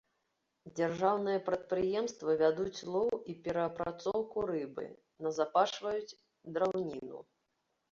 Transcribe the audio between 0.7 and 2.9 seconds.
Дзяржаўныя прадпрыемствы вядуць